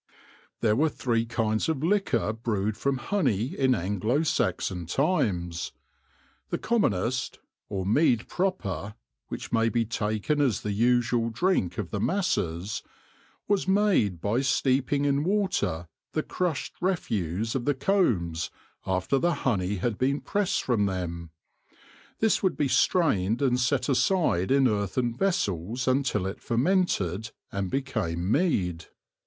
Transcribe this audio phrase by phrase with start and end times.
[0.61, 5.73] There were three kinds of liquor brewed from honey in Anglo Saxon times.
[6.49, 7.37] The commonest,
[7.69, 8.95] or mead proper,
[9.27, 12.81] which may be taken as the usual drink of the masses,
[13.47, 18.49] was made by steeping in water the crushed refuse of the combs
[18.87, 21.29] after the honey had been pressed from them.
[22.17, 28.31] This would be strained and set aside in earthern vessels until it fermented and became
[28.31, 28.85] mead.